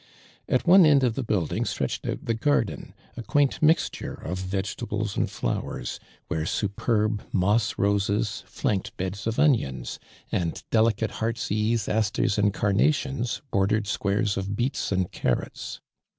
At 0.49 0.65
one 0.65 0.83
end 0.83 1.03
of 1.03 1.13
the 1.13 1.21
building 1.21 1.63
stretched 1.63 2.07
out 2.07 2.25
the 2.25 2.33
garden, 2.33 2.95
a 3.15 3.21
quaint 3.21 3.61
mixture 3.61 4.15
of 4.15 4.39
vegeta 4.39 4.87
bles 4.87 5.15
and 5.15 5.29
flowers, 5.29 5.99
where 6.27 6.43
superb 6.47 7.23
moss 7.31 7.77
roses, 7.77 8.43
flanked 8.47 8.97
beds 8.97 9.27
of 9.27 9.37
onions, 9.37 9.99
and 10.31 10.63
delicate 10.71 11.11
hearts 11.21 11.51
ease, 11.51 11.87
astors 11.87 12.39
and 12.39 12.51
carnations, 12.51 13.43
borderetl 13.53 13.85
squares 13.85 14.37
of 14.37 14.55
beets 14.55 14.91
and 14.91 15.11
carrots. 15.11 15.81